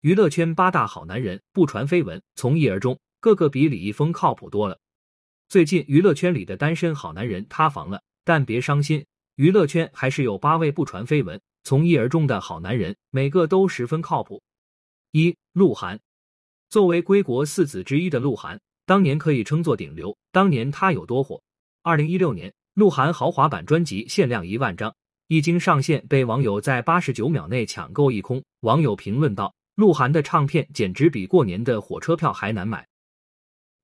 [0.00, 4.78] 娱乐圈八大好男人不传绯闻，从一而终，个个比李易峰靠谱多了。
[5.48, 14.40] 最近娱乐圈里的单身好男人塌房了，但别伤心，娱乐圈还是有八位不传绯闻、从一而终的好男人，每个都十分靠谱。
[15.10, 15.98] 一鹿晗，
[16.70, 20.16] 作为归国四子之一的鹿晗，当年可以称作顶流。
[20.30, 21.42] 当年他有多火？
[21.82, 24.94] 二零一六年，鹿晗豪华版专辑限量一万张，
[25.26, 28.44] 一经上线，被网友在八十九秒内抢购一空。
[28.60, 32.84] 网友评论道：“鹿晗的唱片简直比过年的火车票还难买。”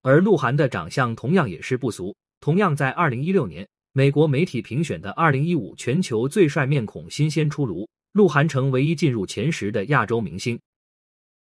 [0.03, 10.59] 而鹿晗的长相同样也是不俗，同样在二零一六年，美国媒体评选的二零一五全球最帅面孔新鲜出炉，鹿晗成唯一进入前十的亚洲明星。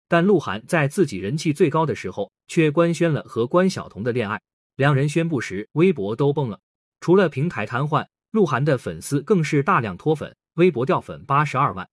[0.10, 4.42] 但鹿晗在自己人气最高的时候，却官宣了和关晓彤的恋爱。
[4.76, 6.60] 两人宣布时，微博都崩了。
[7.00, 11.88] 除了平台瘫痪，鹿晗的粉丝更是大量脱粉，微博掉粉八十二万。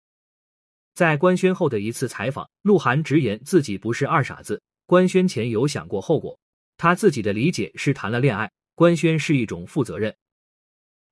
[0.94, 6.38] 在官宣后的一次采访，鹿晗直言自己不是二傻子，官宣前有想过后果。
[6.76, 10.14] 他自己的理解是谈了恋爱，官宣是一种负责任。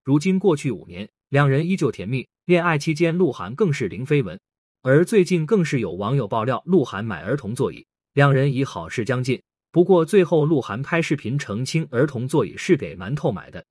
[0.03, 2.27] 如今过去五年，两人依旧甜蜜。
[2.47, 4.41] 恋爱期间，鹿晗更是零绯闻。
[4.81, 9.43] 而最近更是有网友爆料，鹿晗买儿童座椅，两人已好事将近。
[9.71, 13.63] 不过最后，鹿晗拍视频澄清，儿童座椅是给馒头买的。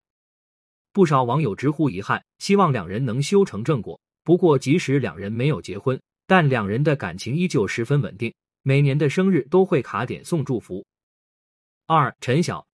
[0.94, 4.00] 不少网友直呼遗憾，希望两人能修成正果。
[4.28, 10.86] 不过，即使两人没有结婚，但两人的感情依旧十分稳定，每年的生日都会卡点送祝福。
[11.86, 12.68] 二陈晓，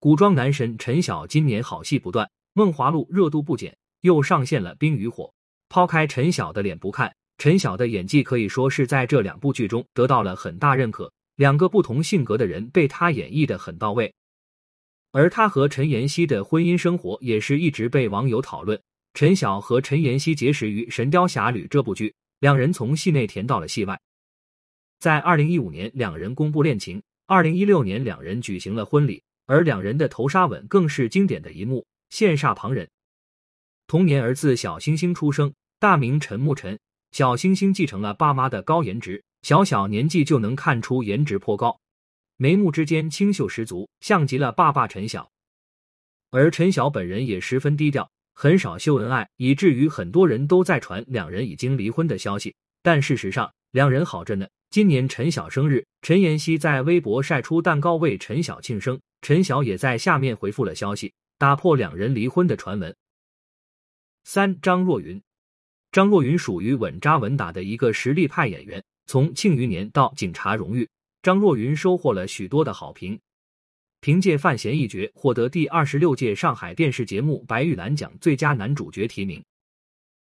[0.00, 5.24] 古装男神陈晓今年好戏不断，《梦华录》热度不减，又上线了《冰与火》。
[5.68, 11.12] 抛开陈晓的脸不看，陈晓的演技可以说是在这两部剧中得到了很大认可。
[11.36, 14.14] 两个不同性格的人被他演绎的很到位，
[15.12, 18.80] 而他和陈妍希的婚姻生活也是一直被网友讨论。
[19.14, 24.00] 陈晓和陈妍希结识于《神雕侠侣》这部剧，两人从戏内甜到了戏外。
[25.00, 27.02] 在二零一五年，两人公布恋情。
[27.26, 32.88] 二零一六年，两人举行了婚礼，而两人的头纱吻更是经典的一幕，羡煞旁人。
[33.86, 36.78] 同年，儿子小星星出生，大名陈沐晨。
[37.12, 41.80] 小星星继承了爸妈的高颜值，小小年纪就能看出颜值颇高，
[42.36, 45.30] 眉目之间清秀十足，像极了爸爸陈晓。
[46.30, 48.10] 而陈晓本人也十分低调，
[48.40, 52.54] 很少秀恩爱，以至于很多人都在传两人已经离婚的消息。
[52.84, 54.46] 但事实上，两人好着呢。
[54.70, 62.94] 今年陈晓生日，陈妍希在微博晒出蛋糕为陈晓庆生，陈晓也在下面回复了消息，打破两人离婚的传闻。
[64.22, 65.20] 三张若昀，
[65.90, 70.88] 张若昀属于稳扎稳打的一个实力派演员，从庆余年到警察荣誉，
[71.22, 73.18] 张若昀收获了许多的好评，
[74.00, 79.42] 凭借范闲一角获得第二十六届上海电视节目白玉兰奖最佳男主角提名，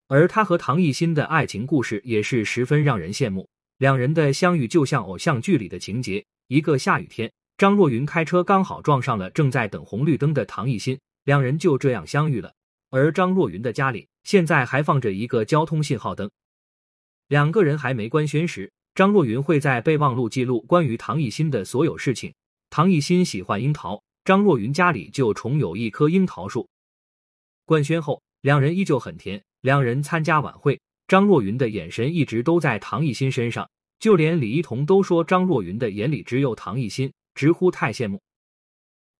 [0.08, 3.48] 而他和唐艺昕的爱情故事也是十分让人羡慕。
[3.78, 6.24] 两人的相遇就像偶像剧里的情节。
[6.48, 12.54] 一个下雨天，张若昀开车刚好撞上了正在等红绿灯的唐艺昕，两人就这样相遇了。
[12.90, 16.30] 而张若昀的家里现在还放着一个交通信号灯。
[17.28, 22.34] 两个人还没官宣时，张若昀会在备忘录记录关于唐艺昕的所有事情。
[22.72, 26.70] 唐艺昕喜欢樱桃，张若昀家里就重有一棵樱桃树。
[27.66, 29.44] 官宣后，两人依旧很甜。
[29.60, 30.80] 两人参加晚会。
[31.06, 38.22] 张若昀的眼神一直都在唐艺昕身上，就连李一桐都说张若昀的眼里只有唐艺昕，直呼太羡慕。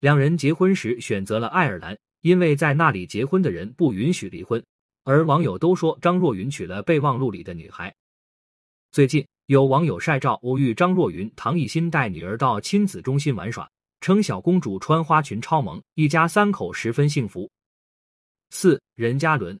[0.00, 4.64] 两人结婚时选择了爱尔兰，因为在那里结婚的人不允许离婚。
[5.04, 7.94] 而网友都说张若昀娶了备忘录里的女孩。
[8.92, 13.68] 最近有网友晒照偶遇张若昀，唐艺昕带女儿到亲子中心玩耍，
[14.00, 17.50] 称小公主穿花裙超萌，一家三口十分幸福。
[18.50, 19.58] 四任嘉伦。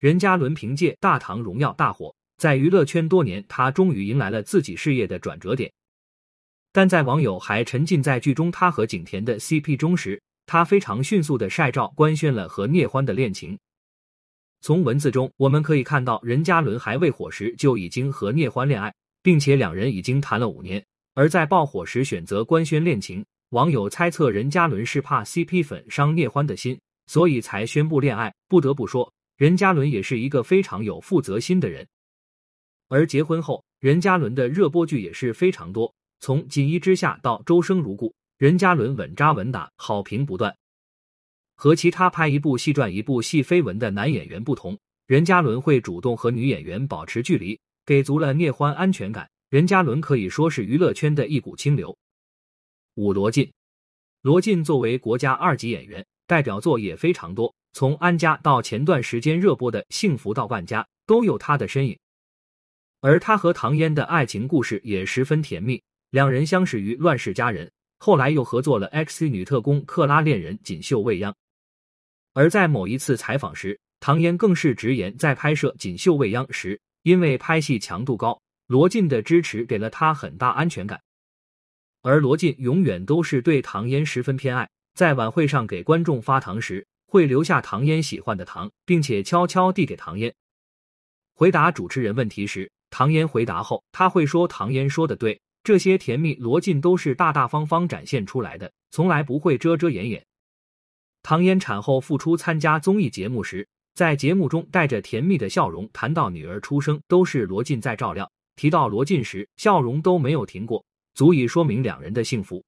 [0.00, 5.72] 任嘉伦凭借《大唐荣耀》大火，在娱乐圈多年，他终于迎来了自己事业的转折点。
[6.72, 13.56] 但在网友还沉浸在剧中他和景甜的 CP 中时，他非常迅速的晒照官宣了和聂欢的恋情。
[14.60, 18.92] 从文字中我们可以看到，任嘉伦还未火时就已经和聂欢恋爱，
[19.24, 20.84] 并且两人已经谈了五年。
[21.14, 28.32] 而在爆火时选择官宣恋情，网友猜测任嘉伦是怕 CP 粉伤聂欢的心，所以才宣布恋爱。
[28.48, 29.12] 不得不说。
[29.36, 31.84] 任嘉伦也是一个非常有负责心的人，
[32.88, 40.56] 而结婚后，任嘉伦的热播剧也是非常多，从《锦衣之下》到《周生如故》，任嘉伦稳扎稳打，好评不断。
[41.56, 44.78] 和其他拍一部戏赚一部戏绯闻的男演员不同，
[45.08, 49.28] 任嘉伦会主动和女演员保持距离，给足了聂欢安全感。
[49.50, 51.96] 任嘉伦可以说是娱乐圈的一股清流。
[52.94, 53.52] 五罗晋，
[54.22, 57.54] 罗晋作为国家二级演员，代表作也非常多。
[57.72, 61.98] 从安家到前段时间热播的《幸福到万家》，都有他的身影。
[63.00, 67.66] 而他和唐嫣的爱情故事也十分甜蜜，两人相识于《乱世佳人》，
[67.98, 71.32] 后来又合作了《X 女特工克拉恋人锦绣未央》。
[72.32, 81.00] 而在某一次采访时，唐嫣更是直言，在拍摄《锦绣未央》时，因为拍戏强度高，罗晋的支持给了她很大安全感。
[82.00, 90.34] 而罗晋永远都是对唐嫣十分偏爱，在晚会上给观众发糖时，会留下唐嫣喜欢的糖，并且悄悄递给唐嫣。
[91.34, 100.24] 回答主持人问题时，唐嫣回答后，他会说：“唐嫣说的对，这些甜蜜罗晋都是大大方方展现出来的，从来不会遮遮掩掩。”
[101.22, 112.64] 唐嫣产后复出参加综艺节目时，在节目中带着甜蜜的笑容谈到女儿出生都是罗晋在照料，提到罗晋时笑容都没有停过，足以说明两人的幸福。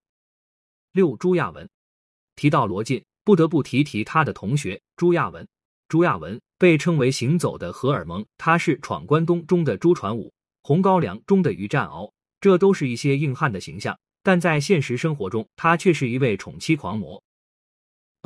[0.93, 1.69] 六朱亚文
[2.37, 5.46] 提到罗晋，不得不提提他的同学朱亚文。
[5.88, 10.28] 朱亚文被称为“行走的荷尔蒙”，他是《闯关东》中的朱传武，
[10.62, 13.99] 《红高粱》中的于占鳌，这都是一些硬汉的形象。
[14.23, 17.20] 但在现实生活中，他却是一位宠妻狂魔。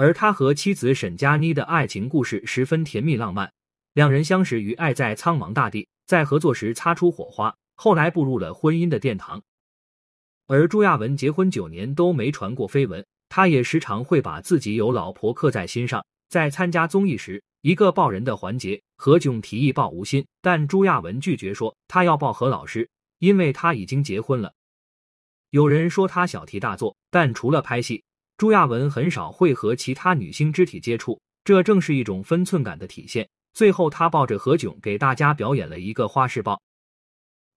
[0.00, 3.52] 而他和妻子沈佳妮的爱情故事十分甜蜜浪漫，
[3.92, 9.42] 两人相识于《爱在苍茫大地》，在合作时擦出火花，后来步入了婚姻的殿堂。
[10.46, 16.02] 而朱亚文结婚九年都没传过绯闻，他也时常会把自己有老婆刻在心上。
[16.30, 22.88] 在参加综艺时，一个抱人的环节，何炅提议抱吴昕，但朱亚文拒绝说他要抱何老师，
[23.18, 24.54] 因为他已经结婚了。
[25.50, 28.02] 有人说他小题大做，但除了拍戏，
[28.40, 33.28] 朱亚文很少会和其他女星肢体接触，这正是一种分寸感的体现。
[33.52, 36.58] 最后，他抱着何炅给大家表演了一个花式抱。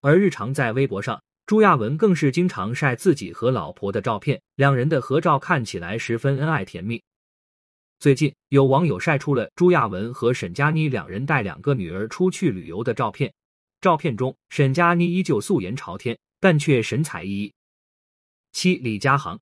[0.01, 7.01] 而日常在微博上，朱亚文更是经常晒自己和老婆的照片，两人的合照看起来十分恩爱甜蜜。
[7.99, 13.33] 最近有网友晒出了朱亚文和沈佳妮两人带两个女儿出去旅游的照片，
[13.79, 17.53] 照片中沈佳妮依旧素颜朝天，但却神采奕奕。
[18.51, 19.39] 七李佳航，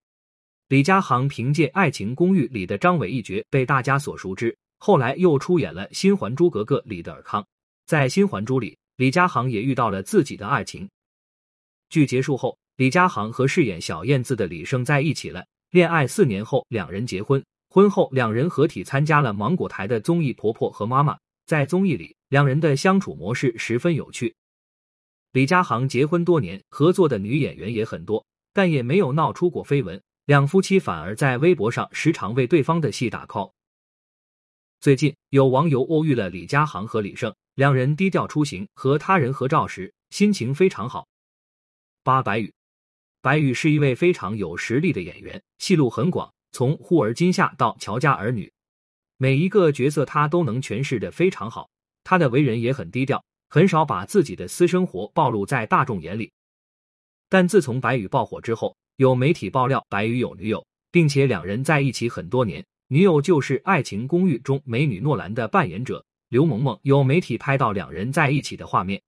[0.71, 7.45] 李佳航凭借《爱情公寓》里的张伟一角被大家所熟知，后来又出演了《新还珠格格》里的尔康。
[7.85, 10.89] 在《新还珠》里，李佳航也遇到了自己的爱情。
[11.89, 17.43] 剧结束后，李佳航和饰演小燕子的李晟在一起了，恋爱四年后，两人结婚。
[17.67, 21.13] 婚后，两人合体参加了芒果台的综艺《婆婆和妈妈》。
[21.45, 24.33] 在综艺里，两人的相处模式十分有趣。
[25.33, 30.01] 李佳航结婚多年，合作的女演员也很多，但也没有闹出过绯闻。
[30.31, 33.51] 两夫妻反而在微博上时常为对方的戏打 call。
[34.79, 41.05] 最近有网友偶遇了李佳航和李晟，两人低调出行，和他人合照时心情非常好。
[42.01, 42.53] 八白宇，
[43.21, 46.33] 白宇是一位非常有实力的演员，戏路很广。
[46.53, 48.49] 从忽而今夏到乔家儿女，
[49.17, 51.69] 每一个角色他都能诠释的非常好。
[52.05, 56.31] 他的为人也很低调，很少把自己的私生活暴露在大众眼里。
[57.27, 66.79] 但自从白宇爆火之后，有媒体爆料白宇有女友，并且两人在一起很多年，女友就是《爱情公寓》中美女诺兰的扮演者刘萌萌。
[66.83, 69.01] 有媒体拍到两人在一起的画面，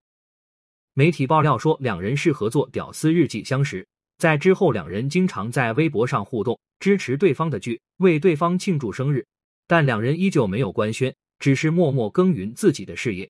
[0.95, 3.87] 媒体爆料说两人是合作《屌丝日记》相识。
[4.17, 9.23] 在之后，两人经常在微博上互动，支持对方的剧，为对方庆祝生日。
[9.67, 13.29] 但两人依旧没有官宣，只是默默耕耘自己的事业。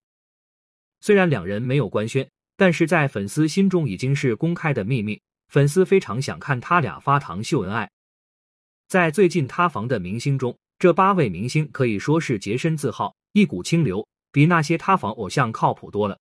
[1.01, 2.25] 虽然两人没有官宣，
[2.55, 5.19] 但是在粉丝心中已经是公开的秘密。
[5.53, 7.87] 粉丝非常想看他俩发糖秀恩爱。
[8.87, 16.17] 在最近塌房的明星中，这八位明星可以说是洁身自好，一股清流，比那些塌房偶像靠谱多了。